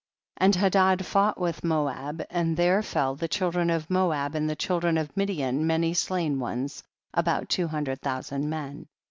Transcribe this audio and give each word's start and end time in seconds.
9. 0.39 0.45
And 0.47 0.55
Hadad 0.55 1.05
fought 1.05 1.39
with 1.39 1.63
Moab, 1.63 2.25
and 2.31 2.57
there 2.57 2.81
fell 2.81 3.11
of 3.11 3.19
the 3.19 3.29
cliildren 3.29 3.69
of 3.69 3.87
Moab 3.87 4.33
and 4.33 4.49
the 4.49 4.55
children 4.55 4.97
of 4.97 5.15
Midian 5.15 5.67
many 5.67 5.93
slain 5.93 6.39
ones, 6.39 6.81
about 7.13 7.49
two 7.49 7.67
hundred 7.67 8.01
thousand 8.01 8.49
men. 8.49 8.87